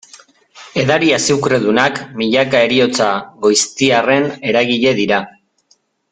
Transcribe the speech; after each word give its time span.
Edari 0.83 1.09
azukredunak, 1.17 1.99
milaka 2.21 2.61
heriotza 2.67 3.09
goiztiarren 3.47 4.25
eragile 4.53 4.95
dira. 5.05 5.21